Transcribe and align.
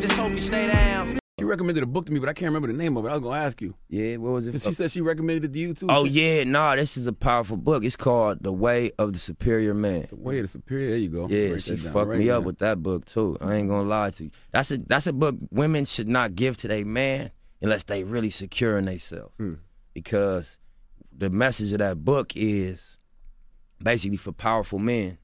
just 0.00 0.16
hope 0.16 0.32
you 0.32 0.40
stay 0.40 0.66
down. 0.66 1.18
She 1.38 1.44
recommended 1.44 1.82
a 1.82 1.86
book 1.86 2.04
to 2.06 2.12
me, 2.12 2.20
but 2.20 2.28
I 2.28 2.34
can't 2.34 2.48
remember 2.48 2.68
the 2.68 2.74
name 2.76 2.96
of 2.98 3.06
it. 3.06 3.08
I 3.08 3.12
was 3.12 3.22
gonna 3.22 3.40
ask 3.40 3.62
you. 3.62 3.74
Yeah, 3.88 4.16
what 4.16 4.32
was 4.32 4.46
it? 4.46 4.60
She 4.60 4.72
said 4.72 4.90
she 4.90 5.00
recommended 5.00 5.44
it 5.46 5.52
to 5.54 5.58
you 5.58 5.72
too. 5.74 5.86
Oh 5.88 6.04
She- 6.04 6.10
yeah, 6.12 6.44
nah, 6.44 6.76
this 6.76 6.98
is 6.98 7.06
a 7.06 7.14
powerful 7.14 7.56
book. 7.56 7.82
It's 7.82 7.96
called 7.96 8.42
The 8.42 8.52
Way 8.52 8.92
of 8.98 9.14
the 9.14 9.18
Superior 9.18 9.72
Man. 9.72 10.06
The 10.10 10.16
way 10.16 10.38
of 10.38 10.44
the 10.44 10.48
superior. 10.48 10.90
There 10.90 10.98
you 10.98 11.08
go. 11.08 11.28
Yeah, 11.28 11.52
Right 11.52 11.62
she 11.62 11.76
fucked 11.76 12.10
write 12.10 12.18
me 12.18 12.28
it 12.28 12.32
up 12.32 12.44
with 12.44 12.58
that 12.58 12.82
book 12.82 13.06
too. 13.06 13.38
I 13.40 13.54
ain't 13.54 13.68
gonna 13.70 13.88
lie 13.88 14.10
to 14.10 14.24
you. 14.24 14.30
That's 14.52 14.70
a 14.70 14.78
that's 14.78 15.06
a 15.06 15.14
book 15.14 15.36
women 15.50 15.86
should 15.86 16.08
not 16.08 16.34
give 16.34 16.58
to 16.58 16.68
their 16.68 16.84
man 16.84 17.30
unless 17.62 17.84
they 17.84 18.04
really 18.04 18.30
secure 18.30 18.76
in 18.76 18.84
themselves. 18.84 19.32
Hmm. 19.38 19.54
Because 19.94 20.58
the 21.16 21.30
message 21.30 21.72
of 21.72 21.78
that 21.78 22.04
book 22.04 22.32
is 22.36 22.98
basically 23.82 24.18
for 24.18 24.32
powerful 24.32 24.78
men 24.78 25.16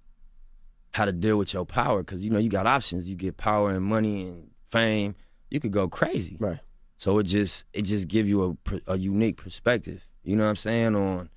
how 0.93 1.04
to 1.04 1.12
deal 1.12 1.36
with 1.36 1.52
your 1.52 1.66
power. 1.66 2.02
Because 2.02 2.24
you 2.24 2.30
know 2.30 2.38
you 2.38 2.48
got 2.48 2.66
options. 2.66 3.06
You 3.06 3.16
get 3.16 3.36
power 3.36 3.70
and 3.70 3.84
money 3.84 4.22
and 4.22 4.48
fame. 4.68 5.14
You 5.50 5.60
could 5.60 5.72
go 5.72 5.88
crazy. 5.88 6.36
Right. 6.38 6.59
So 6.98 7.18
it 7.18 7.24
just 7.24 7.64
it 7.72 7.82
just 7.82 8.09
give 8.09 8.28
you 8.28 8.59
a 8.66 8.92
a 8.92 8.98
unique 8.98 9.36
perspective. 9.36 10.06
You 10.24 10.36
know 10.36 10.45
what 10.45 10.50
I'm 10.50 10.56
saying 10.56 10.96
on 10.96 11.28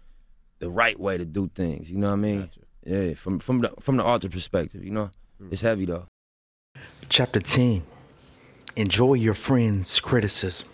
the 0.59 0.69
right 0.69 0.99
way 0.99 1.17
to 1.17 1.25
do 1.25 1.49
things. 1.53 1.91
You 1.91 1.97
know 1.97 2.07
what 2.07 2.13
I 2.13 2.17
mean? 2.17 2.49
Yeah, 2.85 3.13
from 3.13 3.39
from 3.39 3.61
the 3.61 3.73
from 3.79 3.97
the 3.97 4.05
author 4.05 4.29
perspective. 4.29 4.83
You 4.83 4.91
know, 4.91 5.11
hmm. 5.39 5.49
it's 5.51 5.61
heavy 5.61 5.85
though. 5.85 6.05
Chapter 7.09 7.39
10 7.39 7.83
Enjoy 8.75 9.15
your 9.15 9.33
friend's 9.33 9.99
criticism. 9.99 10.69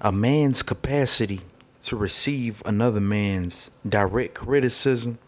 A 0.00 0.10
man's 0.10 0.62
capacity 0.62 1.40
to 1.82 1.96
receive 1.96 2.62
another 2.64 3.00
man's 3.00 3.70
direct 3.88 4.34
criticism 4.34 5.18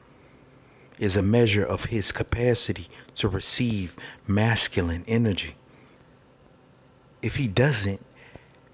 is 0.98 1.16
a 1.16 1.23
measure 1.23 1.64
of 1.64 1.86
his 1.86 2.11
capacity 2.11 2.89
to 3.14 3.28
receive 3.28 3.97
masculine 4.27 5.05
energy. 5.06 5.55
If 7.23 7.37
he 7.37 7.47
doesn't 7.47 8.05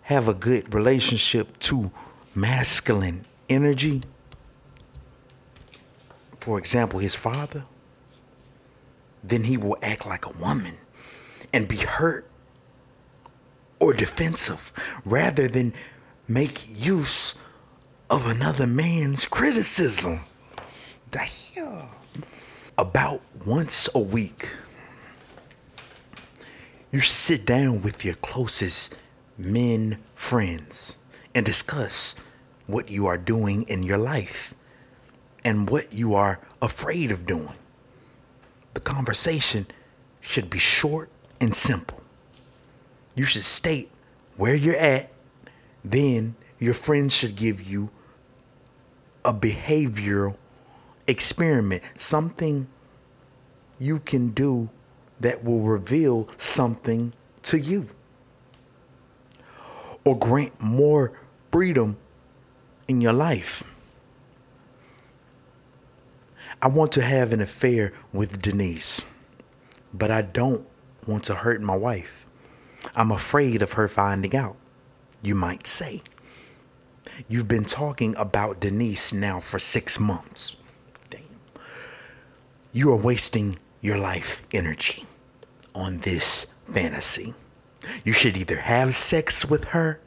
have 0.03 0.27
a 0.27 0.35
good 0.35 0.75
relationship 0.75 1.59
to 1.61 1.93
masculine 2.35 3.27
energy, 3.49 4.03
for 6.39 6.59
example, 6.59 6.99
his 6.99 7.15
father, 7.15 7.67
then 9.23 9.45
he 9.45 9.57
will 9.57 9.77
act 9.83 10.07
like 10.07 10.25
a 10.25 10.31
woman 10.41 10.75
and 11.53 11.69
be 11.69 11.77
hurt 11.77 12.29
or 13.81 13.93
defensive 13.93 14.73
rather 15.05 15.47
than 15.47 15.75
make 16.27 16.67
use 16.69 17.35
of 18.11 18.27
another 18.27 18.67
man's 18.67 19.27
criticism. 19.27 20.21
Damn. 21.11 21.89
About 22.77 23.21
once 23.47 23.89
a 23.95 23.99
week, 23.99 24.49
you 26.91 27.01
sit 27.01 27.45
down 27.45 27.83
with 27.83 28.05
your 28.05 28.15
closest 28.15 28.97
men 29.37 29.99
friends 30.15 30.97
and 31.35 31.45
discuss 31.45 32.15
what 32.67 32.91
you 32.91 33.07
are 33.07 33.19
doing 33.19 33.63
in 33.65 33.83
your 33.83 33.99
life 33.99 34.55
and 35.45 35.69
what 35.71 35.93
you 35.93 36.15
are 36.15 36.41
afraid 36.61 37.11
of 37.11 37.27
doing. 37.27 37.55
The 38.75 38.81
conversation 38.81 39.67
should 40.21 40.51
be 40.51 40.59
short 40.59 41.11
and 41.41 41.55
simple. 41.55 42.03
You 43.15 43.25
should 43.25 43.43
state 43.43 43.91
where 44.37 44.55
you're 44.55 44.77
at, 44.77 45.11
then 45.85 46.37
your 46.59 46.75
friends 46.75 47.15
should 47.15 47.35
give 47.35 47.63
you 47.63 47.91
a 49.25 49.35
behavioral 49.35 50.37
experiment, 51.07 51.83
something 51.95 52.69
you 53.79 54.01
can 54.01 54.31
do 54.31 54.71
that 55.21 55.45
will 55.45 55.61
reveal 55.61 56.29
something 56.37 57.13
to 57.43 57.59
you 57.59 57.89
or 60.05 60.19
grant 60.19 60.61
more 60.61 61.13
freedom 61.51 61.97
in 62.87 63.01
your 63.01 63.13
life. 63.13 63.63
I 66.61 66.69
want 66.69 66.93
to 66.93 67.03
have 67.03 67.33
an 67.33 67.41
affair 67.41 67.93
with 68.13 68.43
Denise, 68.43 69.05
but 69.93 70.11
I 70.11 70.23
don't 70.23 70.67
want 71.07 71.25
to 71.25 71.35
hurt 71.35 71.61
my 71.61 71.77
wife. 71.77 72.27
I'm 72.97 73.13
afraid 73.13 73.63
of 73.63 73.75
her 73.75 73.87
finding 73.87 74.35
out, 74.35 74.57
you 75.23 75.35
might 75.35 75.67
say. 75.67 76.03
You've 77.29 77.49
been 77.49 77.65
talking 77.65 78.15
about 78.17 78.61
Denise 78.61 79.13
now 79.13 79.41
for 79.41 79.59
six 79.59 80.01
months. 80.01 80.57
Damn. 81.11 81.23
You 82.73 82.93
are 82.93 82.97
wasting 82.97 83.59
your 83.81 83.99
life 83.99 84.43
energy 84.53 85.05
on 85.79 85.99
this 85.99 86.47
fantasy. 86.71 87.35
You 88.05 88.13
should 88.13 88.37
either 88.37 88.59
have 88.59 88.95
sex 88.95 89.47
with 89.47 89.67
her 89.67 90.01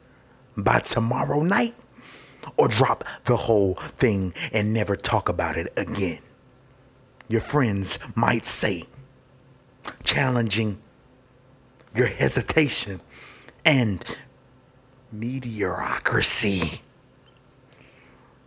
by 0.56 0.80
tomorrow 0.80 1.40
night 1.40 1.74
or 2.56 2.68
drop 2.68 3.04
the 3.24 3.36
whole 3.36 3.74
thing 3.74 4.34
and 4.52 4.74
never 4.74 4.94
talk 4.94 5.28
about 5.28 5.56
it 5.56 5.72
again. 5.76 6.20
Your 7.28 7.40
friends 7.40 7.98
might 8.14 8.44
say, 8.44 8.84
challenging 10.04 10.78
your 11.94 12.08
hesitation 12.08 13.00
and 13.64 14.18
mediocrity. 15.10 16.82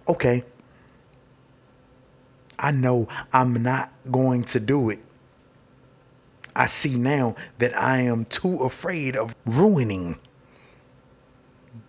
Okay. 0.07 0.44
I 2.57 2.72
know 2.72 3.07
I'm 3.34 3.62
not 3.62 3.92
going 4.09 4.44
to 4.44 4.59
do 4.59 4.90
it. 4.90 5.00
I 6.56 6.68
see 6.68 6.98
now 6.98 7.36
that 7.58 7.76
I 7.78 8.02
am 8.02 8.26
too 8.26 8.58
afraid 8.60 9.16
of 9.16 9.36
ruining 9.46 10.20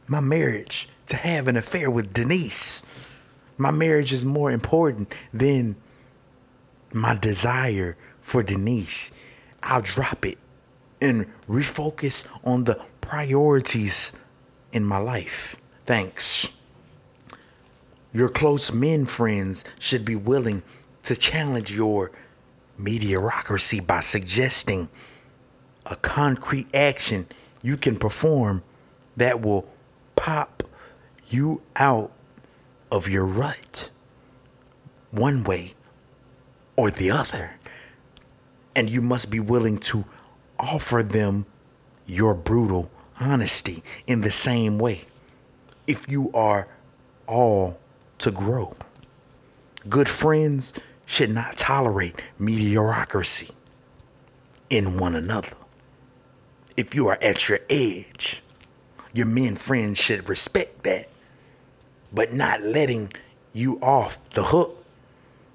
my 0.09 0.21
marriage 0.21 0.88
to 1.06 1.16
have 1.16 1.47
an 1.47 1.56
affair 1.56 1.91
with 1.91 2.12
Denise. 2.12 2.82
My 3.59 3.71
marriage 3.71 4.12
is 4.12 4.25
more 4.25 4.50
important 4.50 5.15
than 5.32 5.77
my 6.93 7.15
desire 7.15 7.97
for 8.21 8.43
Denise. 8.43 9.12
I'll 9.62 9.82
drop 9.82 10.27
it 10.27 10.38
and 11.00 11.27
refocus 11.48 12.28
on 12.44 12.65
the 12.65 12.81
priorities 13.00 14.12
in 14.72 14.84
my 14.84 14.98
life. 14.98 15.56
Thanks. 15.84 16.50
Your 18.12 18.28
close 18.28 18.72
men 18.72 19.06
friends 19.06 19.65
should 19.78 20.04
be 20.04 20.16
willing 20.16 20.62
to 21.04 21.15
challenge 21.15 21.72
your 21.72 22.10
mediocrity 22.78 23.81
by 23.81 24.00
suggesting 24.00 24.88
a 25.87 25.97
concrete 25.97 26.66
action 26.75 27.26
you 27.62 27.76
can 27.76 27.97
perform 27.97 28.62
that 29.16 29.41
will 29.41 29.69
pop 30.14 30.62
you 31.28 31.62
out 31.76 32.12
of 32.91 33.09
your 33.09 33.25
rut 33.25 33.91
one 35.10 35.42
way 35.44 35.75
or 36.76 36.91
the 36.91 37.10
other. 37.10 37.59
And 38.75 38.91
you 38.91 39.00
must 39.00 39.31
be 39.31 39.41
willing 39.41 39.78
to 39.78 40.04
offer 40.59 41.03
them 41.03 41.47
your 42.06 42.34
brutal 42.34 42.91
honesty 43.20 43.82
in 44.06 44.20
the 44.20 44.31
same 44.31 44.78
way 44.78 45.03
if 45.86 46.09
you 46.10 46.31
are 46.34 46.69
all 47.26 47.78
to 48.19 48.31
grow. 48.31 48.75
Good 49.88 50.09
friends 50.09 50.72
should 51.06 51.30
not 51.30 51.56
tolerate 51.56 52.20
mediocrity 52.38 53.54
in 54.68 54.98
one 54.98 55.14
another. 55.14 55.56
If 56.76 56.94
you 56.94 57.06
are 57.06 57.18
at 57.22 57.48
your 57.48 57.60
edge, 57.70 58.42
your 59.14 59.26
men 59.26 59.56
friends 59.56 59.98
should 59.98 60.28
respect 60.28 60.82
that, 60.82 61.08
but 62.12 62.34
not 62.34 62.60
letting 62.60 63.12
you 63.52 63.78
off 63.80 64.22
the 64.30 64.44
hook. 64.44 64.84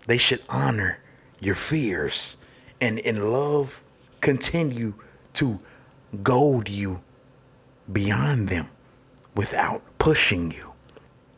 They 0.07 0.17
should 0.17 0.41
honor 0.49 0.99
your 1.39 1.55
fears 1.55 2.37
and 2.79 2.97
in 2.97 3.31
love 3.31 3.83
continue 4.21 4.95
to 5.33 5.59
goad 6.23 6.69
you 6.69 7.03
beyond 7.91 8.49
them 8.49 8.69
without 9.35 9.83
pushing 9.97 10.51
you. 10.51 10.73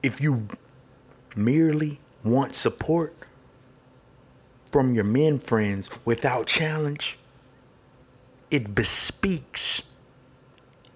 If 0.01 0.21
you 0.21 0.47
merely 1.35 1.99
want 2.23 2.53
support 2.53 3.15
from 4.73 4.95
your 4.95 5.03
men 5.03 5.37
friends 5.37 5.87
without 6.03 6.47
challenge, 6.47 7.19
it 8.49 8.73
bespeaks 8.73 9.83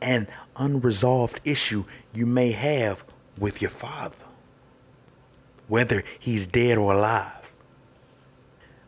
an 0.02 0.28
unresolved 0.56 1.40
issue 1.44 1.86
you 2.12 2.26
may 2.26 2.52
have 2.52 3.06
with 3.38 3.62
your 3.62 3.70
father, 3.70 4.26
whether 5.68 6.04
he's 6.20 6.48
dead 6.48 6.80
or 6.80 6.94
alive. 6.94 7.52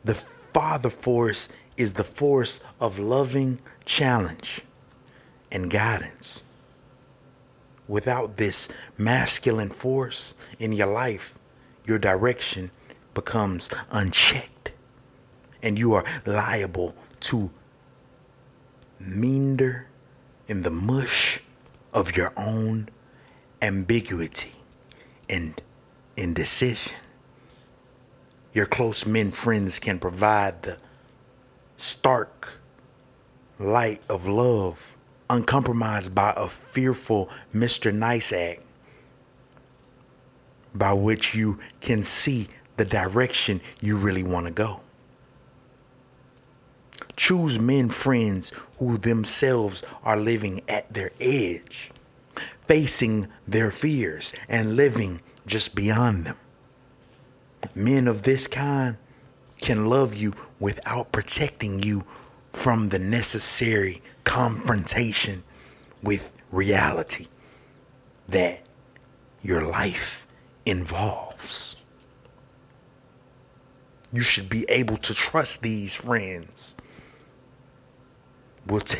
The 0.04 0.16
father 0.54 0.90
force 0.90 1.50
is 1.78 1.94
the 1.94 2.04
force 2.04 2.60
of 2.82 2.98
loving 2.98 3.62
challenge 3.86 4.62
and 5.52 5.70
guidance. 5.70 6.42
Without 7.88 8.38
this 8.38 8.70
masculine 8.98 9.70
force 9.70 10.34
in 10.58 10.74
your 10.74 10.88
life, 10.88 11.36
your 11.86 12.00
direction 12.00 12.72
becomes 13.14 13.70
unchecked 13.92 14.59
and 15.62 15.78
you 15.78 15.94
are 15.94 16.04
liable 16.26 16.96
to 17.22 17.52
meander 19.00 19.88
in 20.48 20.64
the 20.64 20.70
mush 20.70 21.42
of 21.94 22.16
your 22.16 22.32
own 22.38 22.90
ambiguity 23.62 24.54
and 25.30 25.62
indecision. 26.18 26.94
Your 28.54 28.66
close 28.66 29.06
men 29.06 29.32
friends 29.32 29.80
can 29.80 30.00
provide 30.00 30.64
the 30.64 30.78
stark 31.78 32.60
light 33.60 34.02
of 34.10 34.26
love, 34.26 34.98
uncompromised 35.30 36.16
by 36.16 36.34
a 36.36 36.48
fearful 36.48 37.30
Mr. 37.54 37.94
Nice 37.94 38.34
Act, 38.34 38.64
by 40.74 40.94
which 40.94 41.36
you 41.36 41.60
can 41.82 42.02
see 42.02 42.48
the 42.78 42.86
direction 42.86 43.62
you 43.82 43.98
really 43.98 44.24
want 44.24 44.46
to 44.48 44.52
go. 44.52 44.82
Choose 47.20 47.60
men 47.60 47.90
friends 47.90 48.54
who 48.78 48.98
themselves 48.98 49.84
are 50.06 50.16
living 50.16 50.62
at 50.70 50.94
their 50.94 51.12
edge, 51.20 51.92
facing 52.66 53.28
their 53.46 53.72
fears 53.72 54.34
and 54.48 54.78
living 54.78 55.20
just 55.46 55.76
beyond 55.76 56.24
them. 56.24 56.38
Men 57.76 58.08
of 58.08 58.22
this 58.22 58.48
kind 58.48 58.96
can 59.60 59.88
love 59.88 60.16
you 60.16 60.32
without 60.62 61.12
protecting 61.12 61.84
you 61.84 62.06
from 62.54 62.88
the 62.88 63.00
necessary 63.00 64.02
confrontation 64.24 65.44
with 66.02 66.32
reality 66.52 67.28
that 68.30 68.64
your 69.42 69.62
life 69.62 70.26
involves. 70.66 71.76
You 74.14 74.22
should 74.22 74.48
be 74.48 74.66
able 74.70 74.96
to 74.96 75.14
trust 75.14 75.62
these 75.62 75.98
friends 75.98 76.78
will 78.68 78.82
t- 78.82 79.00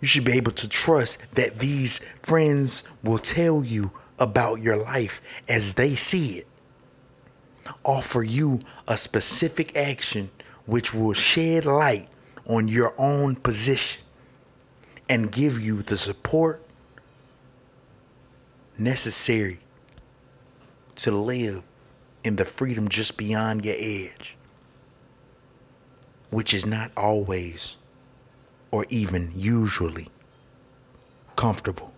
you 0.00 0.06
should 0.06 0.24
be 0.24 0.32
able 0.32 0.52
to 0.52 0.68
trust 0.68 1.34
that 1.34 1.58
these 1.58 1.98
friends 2.22 2.84
will 3.02 3.18
tell 3.18 3.64
you 3.64 3.90
about 4.18 4.60
your 4.60 4.76
life 4.76 5.20
as 5.48 5.74
they 5.74 5.94
see 5.94 6.38
it. 6.38 6.46
Offer 7.84 8.22
you 8.22 8.60
a 8.86 8.96
specific 8.96 9.76
action 9.76 10.30
which 10.66 10.94
will 10.94 11.12
shed 11.12 11.64
light 11.64 12.08
on 12.46 12.68
your 12.68 12.94
own 12.98 13.36
position 13.36 14.02
and 15.08 15.32
give 15.32 15.60
you 15.60 15.82
the 15.82 15.98
support 15.98 16.62
necessary 18.76 19.58
to 20.94 21.10
live 21.10 21.62
in 22.24 22.36
the 22.36 22.44
freedom 22.44 22.88
just 22.88 23.16
beyond 23.16 23.64
your 23.64 23.76
edge, 23.78 24.36
which 26.30 26.52
is 26.52 26.66
not 26.66 26.90
always 26.96 27.76
or 28.70 28.86
even 28.88 29.30
usually 29.34 30.08
comfortable. 31.36 31.92